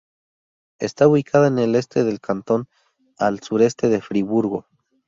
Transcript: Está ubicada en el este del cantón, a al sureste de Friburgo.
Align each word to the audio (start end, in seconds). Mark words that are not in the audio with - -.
Está 0.79 1.07
ubicada 1.07 1.45
en 1.47 1.59
el 1.59 1.75
este 1.75 2.03
del 2.03 2.19
cantón, 2.19 2.67
a 3.19 3.27
al 3.27 3.41
sureste 3.43 3.87
de 3.87 4.01
Friburgo. 4.01 4.65